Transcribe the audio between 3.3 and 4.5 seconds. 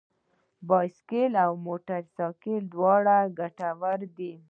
ګټور دي.